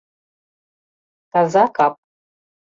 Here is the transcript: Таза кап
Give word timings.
Таза 1.31 1.65
кап 1.75 1.93